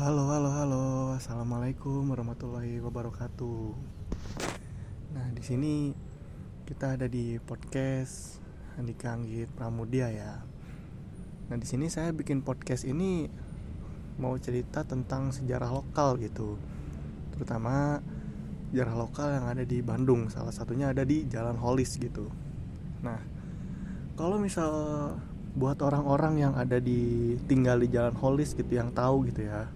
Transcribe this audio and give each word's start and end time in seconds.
Halo, 0.00 0.32
halo, 0.32 0.48
halo. 0.48 0.84
Assalamualaikum 1.12 2.08
warahmatullahi 2.08 2.80
wabarakatuh. 2.80 3.76
Nah, 5.12 5.28
di 5.36 5.44
sini 5.44 5.92
kita 6.64 6.96
ada 6.96 7.04
di 7.04 7.36
podcast 7.36 8.40
Andika 8.80 9.12
Anggit 9.12 9.52
Pramudia 9.52 10.08
ya. 10.08 10.40
Nah, 11.52 11.56
di 11.60 11.68
sini 11.68 11.92
saya 11.92 12.16
bikin 12.16 12.40
podcast 12.40 12.88
ini 12.88 13.28
mau 14.16 14.32
cerita 14.40 14.88
tentang 14.88 15.36
sejarah 15.36 15.68
lokal 15.68 16.16
gitu. 16.16 16.56
Terutama 17.36 18.00
sejarah 18.72 18.96
lokal 18.96 19.28
yang 19.36 19.52
ada 19.52 19.68
di 19.68 19.84
Bandung. 19.84 20.32
Salah 20.32 20.56
satunya 20.56 20.96
ada 20.96 21.04
di 21.04 21.28
Jalan 21.28 21.60
Holis 21.60 22.00
gitu. 22.00 22.24
Nah, 23.04 23.20
kalau 24.16 24.40
misal 24.40 24.72
buat 25.52 25.76
orang-orang 25.84 26.40
yang 26.40 26.56
ada 26.56 26.80
di 26.80 27.36
tinggal 27.44 27.84
di 27.84 27.92
Jalan 27.92 28.16
Holis 28.16 28.56
gitu 28.56 28.72
yang 28.72 28.96
tahu 28.96 29.28
gitu 29.28 29.44
ya 29.44 29.68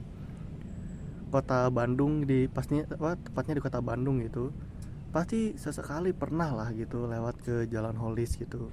kota 1.34 1.66
Bandung 1.74 2.22
di 2.22 2.46
pastinya 2.46 2.86
apa 2.94 3.18
tepatnya 3.18 3.58
di 3.58 3.62
kota 3.66 3.82
Bandung 3.82 4.22
gitu 4.22 4.54
pasti 5.10 5.58
sesekali 5.58 6.14
pernah 6.14 6.54
lah 6.54 6.70
gitu 6.70 7.10
lewat 7.10 7.42
ke 7.42 7.54
Jalan 7.66 7.98
Holis 7.98 8.38
gitu. 8.38 8.70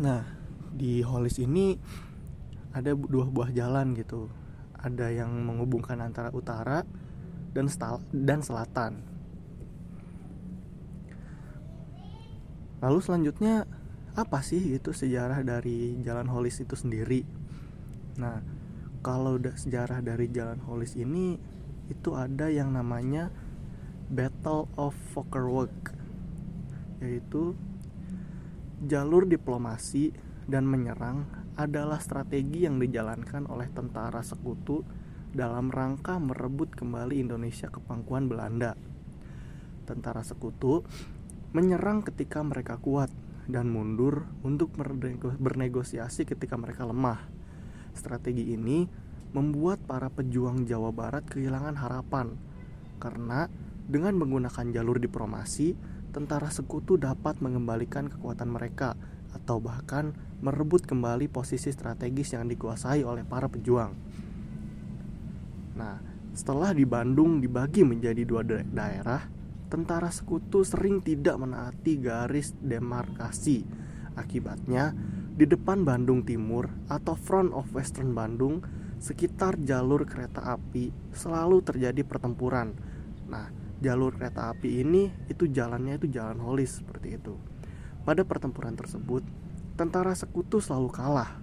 Nah 0.00 0.24
di 0.72 1.04
Holis 1.04 1.36
ini 1.36 1.76
ada 2.72 2.96
dua 2.96 3.28
buah 3.28 3.52
jalan 3.52 3.92
gitu. 3.96 4.32
Ada 4.80 5.12
yang 5.12 5.28
menghubungkan 5.44 6.00
antara 6.00 6.32
utara 6.32 6.84
dan 7.52 7.68
stal 7.68 8.00
dan 8.12 8.40
selatan. 8.40 9.04
Lalu 12.80 12.98
selanjutnya 13.04 13.68
apa 14.16 14.40
sih 14.40 14.76
itu 14.76 14.96
sejarah 14.96 15.44
dari 15.44 16.00
Jalan 16.00 16.32
Holis 16.32 16.64
itu 16.64 16.72
sendiri? 16.74 17.28
Nah 18.16 18.59
kalau 19.00 19.40
udah 19.40 19.56
sejarah 19.56 20.04
dari 20.04 20.28
Jalan 20.28 20.60
Holis 20.68 20.92
ini 20.96 21.40
itu 21.88 22.12
ada 22.12 22.52
yang 22.52 22.76
namanya 22.76 23.32
Battle 24.12 24.68
of 24.76 24.92
Fokerwork 25.16 25.96
yaitu 27.00 27.56
jalur 28.84 29.24
diplomasi 29.24 30.12
dan 30.44 30.68
menyerang 30.68 31.24
adalah 31.56 31.96
strategi 32.00 32.68
yang 32.68 32.76
dijalankan 32.76 33.48
oleh 33.48 33.68
tentara 33.72 34.20
sekutu 34.20 34.84
dalam 35.32 35.72
rangka 35.72 36.20
merebut 36.20 36.76
kembali 36.76 37.22
Indonesia 37.22 37.70
ke 37.70 37.80
pangkuan 37.80 38.28
Belanda. 38.28 38.76
Tentara 39.88 40.20
sekutu 40.20 40.84
menyerang 41.56 42.04
ketika 42.04 42.44
mereka 42.44 42.76
kuat 42.76 43.08
dan 43.48 43.72
mundur 43.72 44.28
untuk 44.44 44.76
bernegosiasi 45.40 46.28
ketika 46.28 46.54
mereka 46.54 46.86
lemah 46.86 47.39
Strategi 47.94 48.54
ini 48.54 48.86
membuat 49.30 49.82
para 49.86 50.10
pejuang 50.10 50.66
Jawa 50.66 50.90
Barat 50.90 51.22
kehilangan 51.30 51.78
harapan 51.78 52.34
karena 53.00 53.48
dengan 53.90 54.14
menggunakan 54.20 54.70
jalur 54.70 55.02
diplomasi, 55.02 55.74
tentara 56.14 56.46
sekutu 56.52 56.94
dapat 56.94 57.42
mengembalikan 57.42 58.06
kekuatan 58.06 58.50
mereka 58.52 58.94
atau 59.34 59.58
bahkan 59.58 60.14
merebut 60.42 60.86
kembali 60.86 61.26
posisi 61.26 61.70
strategis 61.74 62.34
yang 62.38 62.46
dikuasai 62.46 63.02
oleh 63.02 63.26
para 63.26 63.50
pejuang. 63.50 63.90
Nah, 65.74 65.96
setelah 66.34 66.70
di 66.70 66.86
Bandung 66.86 67.42
dibagi 67.42 67.82
menjadi 67.82 68.22
dua 68.22 68.46
daerah, 68.46 69.26
tentara 69.70 70.10
sekutu 70.10 70.62
sering 70.62 71.02
tidak 71.02 71.38
menaati 71.38 71.98
garis 71.98 72.54
demarkasi. 72.62 73.66
Akibatnya, 74.14 74.94
di 75.40 75.48
depan 75.48 75.88
Bandung 75.88 76.20
Timur 76.20 76.68
atau 76.92 77.16
front 77.16 77.56
of 77.56 77.72
Western 77.72 78.12
Bandung, 78.12 78.60
sekitar 79.00 79.56
jalur 79.64 80.04
kereta 80.04 80.52
api 80.52 80.92
selalu 81.16 81.64
terjadi 81.64 82.04
pertempuran. 82.04 82.76
Nah, 83.24 83.48
jalur 83.80 84.12
kereta 84.12 84.52
api 84.52 84.84
ini 84.84 85.08
itu 85.32 85.48
jalannya 85.48 85.96
itu 85.96 86.12
jalan 86.12 86.44
holis 86.44 86.84
seperti 86.84 87.16
itu. 87.16 87.40
Pada 88.04 88.20
pertempuran 88.20 88.76
tersebut, 88.76 89.24
tentara 89.80 90.12
sekutu 90.12 90.60
selalu 90.60 90.92
kalah. 90.92 91.40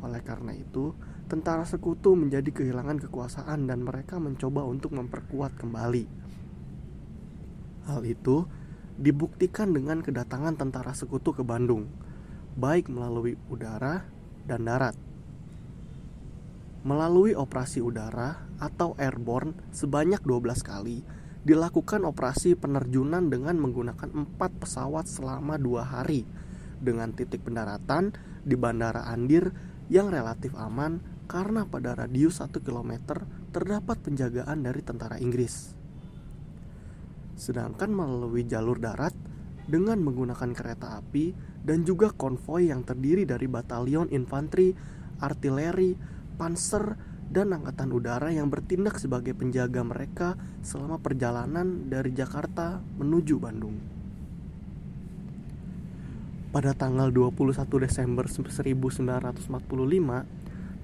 Oleh 0.00 0.24
karena 0.24 0.56
itu, 0.56 0.96
tentara 1.28 1.68
sekutu 1.68 2.16
menjadi 2.16 2.48
kehilangan 2.48 2.96
kekuasaan 2.96 3.68
dan 3.68 3.84
mereka 3.84 4.16
mencoba 4.16 4.64
untuk 4.64 4.96
memperkuat 4.96 5.60
kembali. 5.60 6.08
Hal 7.92 8.08
itu 8.08 8.48
dibuktikan 8.96 9.76
dengan 9.76 10.00
kedatangan 10.00 10.56
tentara 10.56 10.96
sekutu 10.96 11.36
ke 11.36 11.44
Bandung 11.44 12.03
baik 12.54 12.86
melalui 12.86 13.34
udara 13.50 14.06
dan 14.46 14.66
darat. 14.66 14.94
Melalui 16.84 17.32
operasi 17.32 17.80
udara 17.80 18.44
atau 18.60 18.92
airborne 19.00 19.56
sebanyak 19.72 20.20
12 20.20 20.60
kali, 20.60 21.00
dilakukan 21.44 22.04
operasi 22.08 22.56
penerjunan 22.56 23.28
dengan 23.28 23.56
menggunakan 23.60 24.08
empat 24.08 24.64
pesawat 24.64 25.04
selama 25.04 25.60
dua 25.60 25.84
hari 25.84 26.24
dengan 26.80 27.12
titik 27.12 27.44
pendaratan 27.44 28.16
di 28.44 28.56
Bandara 28.56 29.08
Andir 29.08 29.52
yang 29.88 30.08
relatif 30.08 30.56
aman 30.56 31.00
karena 31.24 31.64
pada 31.64 31.96
radius 31.96 32.40
1 32.40 32.52
km 32.60 33.24
terdapat 33.52 33.96
penjagaan 34.00 34.64
dari 34.64 34.80
tentara 34.84 35.16
Inggris. 35.20 35.72
Sedangkan 37.36 37.92
melalui 37.92 38.44
jalur 38.44 38.76
darat 38.76 39.12
dengan 39.64 40.00
menggunakan 40.00 40.50
kereta 40.52 41.00
api 41.00 41.32
dan 41.64 41.82
juga 41.88 42.12
konvoi 42.12 42.68
yang 42.68 42.84
terdiri 42.84 43.24
dari 43.24 43.48
batalion 43.48 44.12
infanteri, 44.12 44.76
artileri, 45.20 45.96
panser, 46.36 47.14
dan 47.32 47.50
angkatan 47.56 47.90
udara 47.90 48.30
yang 48.30 48.52
bertindak 48.52 49.00
sebagai 49.00 49.32
penjaga 49.34 49.80
mereka 49.82 50.36
selama 50.60 51.00
perjalanan 51.00 51.88
dari 51.88 52.12
Jakarta 52.12 52.78
menuju 53.00 53.40
Bandung. 53.40 53.76
Pada 56.54 56.70
tanggal 56.70 57.10
21 57.10 57.66
Desember 57.82 58.30
1945, 58.30 59.50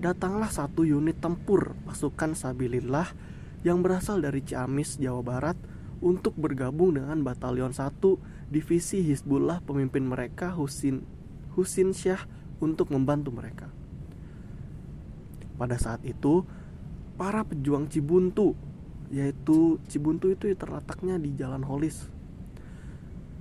datanglah 0.03 0.51
satu 0.51 0.83
unit 0.83 1.23
tempur 1.23 1.79
pasukan 1.87 2.35
Sabilillah 2.35 3.07
yang 3.63 3.79
berasal 3.79 4.19
dari 4.19 4.43
Ciamis, 4.43 4.99
Jawa 4.99 5.23
Barat 5.23 5.55
untuk 6.03 6.35
bergabung 6.35 6.99
dengan 6.99 7.23
Batalion 7.23 7.71
1 7.71 7.87
Divisi 8.51 9.07
Hizbullah 9.07 9.63
pemimpin 9.63 10.03
mereka 10.03 10.51
Husin 10.51 11.07
Husin 11.55 11.95
Syah 11.95 12.27
untuk 12.59 12.91
membantu 12.91 13.31
mereka. 13.31 13.71
Pada 15.55 15.79
saat 15.79 16.03
itu, 16.03 16.43
para 17.15 17.47
pejuang 17.47 17.87
Cibuntu, 17.87 18.59
yaitu 19.15 19.79
Cibuntu 19.87 20.35
itu 20.35 20.51
terletaknya 20.59 21.15
di 21.23 21.31
Jalan 21.39 21.63
Holis, 21.63 22.11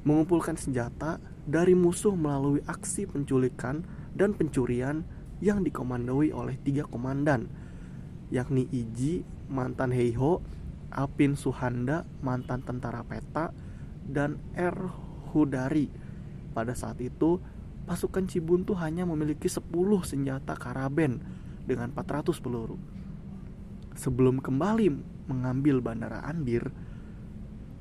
mengumpulkan 0.06 0.62
senjata 0.62 1.18
dari 1.50 1.74
musuh 1.74 2.14
melalui 2.14 2.62
aksi 2.70 3.10
penculikan 3.10 3.82
dan 4.14 4.38
pencurian 4.38 5.02
yang 5.42 5.64
dikomandoi 5.66 6.36
oleh 6.36 6.60
tiga 6.62 6.86
komandan, 6.86 7.48
yakni 8.30 8.70
Iji, 8.70 9.26
mantan 9.50 9.90
Heiho, 9.90 10.44
Alpin 10.94 11.34
Suhanda, 11.34 12.06
mantan 12.22 12.62
tentara 12.62 13.02
peta, 13.06 13.56
dan 14.10 14.42
R. 14.58 14.90
Hudari. 15.32 15.88
Pada 16.52 16.74
saat 16.74 16.98
itu, 17.00 17.38
pasukan 17.86 18.26
Cibuntu 18.26 18.74
hanya 18.82 19.06
memiliki 19.06 19.46
10 19.46 19.70
senjata 20.02 20.58
karaben 20.58 21.22
dengan 21.70 21.94
400 21.94 22.42
peluru. 22.42 22.82
Sebelum 23.94 24.42
kembali 24.42 24.88
mengambil 25.30 25.80
Bandara 25.86 26.26
Andir, 26.26 26.74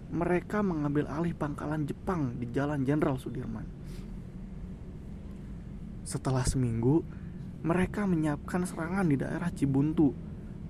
mereka 0.09 0.65
mengambil 0.65 1.09
alih 1.09 1.33
pangkalan 1.37 1.85
Jepang 1.85 2.37
di 2.37 2.49
Jalan 2.53 2.85
Jenderal 2.85 3.17
Sudirman. 3.21 3.65
Setelah 6.05 6.45
seminggu, 6.49 7.05
mereka 7.61 8.09
menyiapkan 8.09 8.65
serangan 8.65 9.05
di 9.09 9.21
daerah 9.21 9.53
Cibuntu 9.53 10.17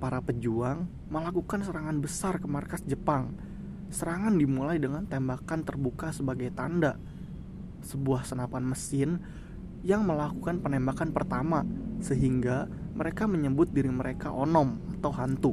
para 0.02 0.18
pejuang 0.18 0.86
melakukan 1.10 1.62
serangan 1.62 1.98
besar 2.02 2.42
ke 2.42 2.46
markas 2.50 2.82
Jepang. 2.86 3.34
Serangan 3.88 4.36
dimulai 4.36 4.76
dengan 4.76 5.08
tembakan 5.08 5.64
terbuka 5.64 6.12
sebagai 6.12 6.52
tanda 6.52 7.00
sebuah 7.80 8.26
senapan 8.26 8.64
mesin 8.68 9.10
yang 9.86 10.04
melakukan 10.04 10.60
penembakan 10.60 11.14
pertama 11.14 11.62
sehingga 12.02 12.66
mereka 12.98 13.24
menyebut 13.30 13.70
diri 13.70 13.88
mereka 13.88 14.34
onom 14.34 14.76
atau 14.98 15.10
hantu. 15.14 15.52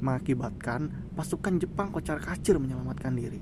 Mengakibatkan 0.00 1.12
pasukan 1.18 1.58
Jepang 1.58 1.90
kocar-kacir 1.90 2.56
menyelamatkan 2.56 3.12
diri. 3.12 3.40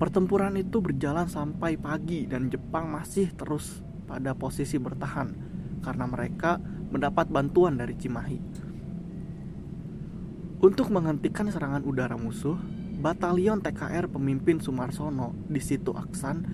Pertempuran 0.00 0.58
itu 0.58 0.82
berjalan 0.82 1.30
sampai 1.30 1.78
pagi 1.78 2.26
dan 2.26 2.50
Jepang 2.50 2.90
masih 2.90 3.30
terus 3.38 3.86
pada 4.10 4.34
posisi 4.34 4.74
bertahan 4.74 5.30
karena 5.78 6.10
mereka 6.10 6.58
mendapat 6.90 7.30
bantuan 7.30 7.78
dari 7.78 7.94
Cimahi. 7.94 8.38
Untuk 10.62 10.94
menghentikan 10.94 11.50
serangan 11.50 11.82
udara 11.82 12.14
musuh, 12.14 12.54
batalion 13.02 13.58
TKR 13.58 14.06
pemimpin 14.06 14.62
Sumarsono 14.62 15.34
di 15.50 15.58
situ 15.58 15.90
Aksan 15.90 16.46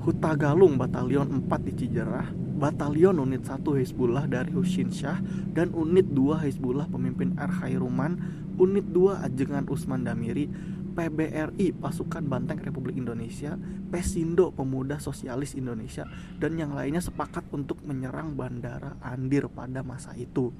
Hutagalung 0.00 0.80
Batalion 0.80 1.44
4 1.44 1.68
di 1.68 1.72
Cijerah 1.76 2.32
Batalion 2.32 3.12
Unit 3.20 3.44
1 3.44 3.60
Hizbullah 3.60 4.24
dari 4.24 4.56
Husin 4.56 4.88
Shah 4.88 5.20
dan 5.52 5.76
Unit 5.76 6.08
2 6.16 6.48
Hizbullah 6.48 6.88
pemimpin 6.88 7.36
R. 7.36 7.52
Khairuman, 7.60 8.16
Unit 8.56 8.88
2 8.88 9.20
Ajengan 9.20 9.68
Usman 9.68 10.08
Damiri, 10.08 10.48
PBRI 10.92 11.72
Pasukan 11.78 12.26
Banteng 12.26 12.60
Republik 12.60 12.98
Indonesia, 12.98 13.54
Pesindo 13.88 14.50
Pemuda 14.50 14.98
Sosialis 14.98 15.54
Indonesia 15.54 16.04
dan 16.36 16.58
yang 16.58 16.74
lainnya 16.74 17.00
sepakat 17.00 17.46
untuk 17.54 17.80
menyerang 17.86 18.34
Bandara 18.34 18.98
Andir 19.00 19.46
pada 19.48 19.86
masa 19.86 20.12
itu. 20.18 20.50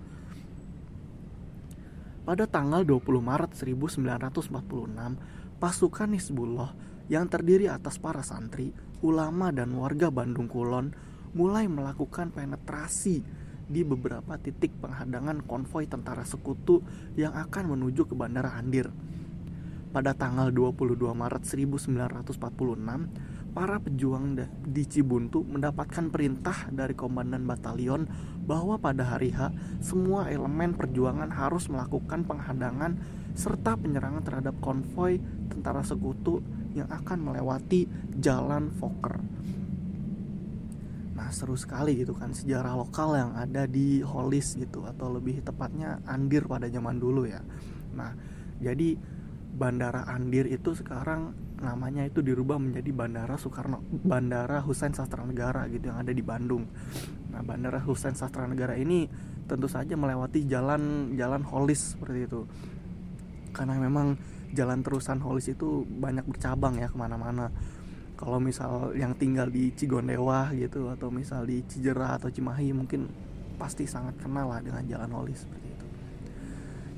Pada 2.25 2.47
tanggal 2.47 2.87
20 2.87 3.03
Maret 3.19 3.53
1946, 3.59 5.59
pasukan 5.59 6.11
Hizbullah 6.15 6.71
yang 7.11 7.27
terdiri 7.27 7.67
atas 7.67 7.99
para 7.99 8.23
santri, 8.23 8.71
ulama 9.03 9.51
dan 9.51 9.75
warga 9.75 10.15
Bandung 10.15 10.47
Kulon 10.47 10.95
mulai 11.35 11.67
melakukan 11.67 12.31
penetrasi 12.31 13.27
di 13.71 13.87
beberapa 13.87 14.35
titik 14.35 14.75
penghadangan 14.83 15.47
konvoi 15.47 15.87
tentara 15.87 16.27
sekutu 16.27 16.83
yang 17.15 17.31
akan 17.35 17.79
menuju 17.79 18.11
ke 18.11 18.15
Bandara 18.19 18.59
Andir. 18.59 18.91
Pada 19.91 20.15
tanggal 20.15 20.55
22 20.55 21.03
Maret 21.03 21.43
1946, 21.43 22.31
para 23.51 23.83
pejuang 23.83 24.39
di 24.63 24.87
Cibuntu 24.87 25.43
mendapatkan 25.43 26.07
perintah 26.15 26.71
dari 26.71 26.95
komandan 26.95 27.43
batalion 27.43 28.07
bahwa 28.47 28.79
pada 28.79 29.03
hari 29.03 29.35
H 29.35 29.51
semua 29.83 30.31
elemen 30.31 30.79
perjuangan 30.79 31.35
harus 31.35 31.67
melakukan 31.67 32.23
penghadangan 32.23 33.03
serta 33.35 33.75
penyerangan 33.75 34.23
terhadap 34.23 34.55
konvoi 34.63 35.19
tentara 35.51 35.83
sekutu 35.83 36.39
yang 36.71 36.87
akan 36.87 37.27
melewati 37.27 37.91
jalan 38.15 38.71
Fokker. 38.79 39.19
Nah 41.19 41.35
seru 41.35 41.59
sekali 41.59 41.99
gitu 41.99 42.15
kan 42.15 42.31
sejarah 42.31 42.79
lokal 42.79 43.19
yang 43.19 43.35
ada 43.35 43.67
di 43.67 44.07
Holis 44.07 44.55
gitu 44.55 44.87
atau 44.87 45.11
lebih 45.11 45.43
tepatnya 45.43 45.99
Andir 46.07 46.47
pada 46.47 46.71
zaman 46.71 47.03
dulu 47.03 47.27
ya. 47.27 47.43
Nah 47.99 48.15
jadi 48.63 48.95
Bandara 49.61 50.09
Andir 50.09 50.49
itu 50.49 50.73
sekarang 50.73 51.37
namanya 51.61 52.09
itu 52.09 52.25
dirubah 52.25 52.57
menjadi 52.57 52.97
Bandara 52.97 53.37
Soekarno 53.37 53.85
Bandara 53.93 54.65
Husein 54.65 54.97
Sastra 54.97 55.21
Negara 55.29 55.69
gitu 55.69 55.93
yang 55.93 56.01
ada 56.01 56.17
di 56.17 56.25
Bandung. 56.25 56.65
Nah, 57.29 57.45
Bandara 57.45 57.77
Husein 57.85 58.17
Sastra 58.17 58.49
Negara 58.49 58.73
ini 58.81 59.05
tentu 59.45 59.69
saja 59.69 59.93
melewati 60.01 60.49
jalan 60.49 61.13
jalan 61.13 61.45
Holis 61.45 61.93
seperti 61.93 62.25
itu. 62.25 62.49
Karena 63.53 63.77
memang 63.77 64.17
jalan 64.57 64.81
terusan 64.81 65.21
Holis 65.21 65.53
itu 65.53 65.85
banyak 65.85 66.25
bercabang 66.25 66.81
ya 66.81 66.89
ke 66.89 66.97
mana-mana. 66.97 67.53
Kalau 68.17 68.41
misal 68.41 68.97
yang 68.97 69.13
tinggal 69.21 69.53
di 69.53 69.77
Cigondewa 69.77 70.57
gitu 70.57 70.89
atau 70.89 71.13
misal 71.13 71.45
di 71.45 71.61
Cijerah 71.69 72.17
atau 72.17 72.33
Cimahi 72.33 72.73
mungkin 72.73 73.13
pasti 73.61 73.85
sangat 73.85 74.17
kenal 74.25 74.49
lah 74.49 74.65
dengan 74.65 74.89
jalan 74.89 75.13
Holis 75.13 75.45
seperti 75.45 75.70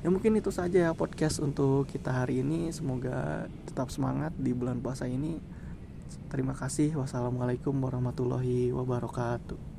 ya 0.03 0.11
mungkin 0.11 0.35
itu 0.35 0.51
saja 0.51 0.77
ya 0.77 0.91
podcast 0.91 1.39
untuk 1.39 1.87
kita 1.87 2.11
hari 2.11 2.43
ini. 2.43 2.69
Semoga 2.75 3.47
tetap 3.65 3.89
semangat 3.89 4.35
di 4.35 4.51
bulan 4.51 4.83
puasa 4.83 5.07
ini. 5.07 5.39
Terima 6.27 6.53
kasih. 6.53 6.93
Wassalamualaikum 6.99 7.73
warahmatullahi 7.73 8.69
wabarakatuh 8.75 9.72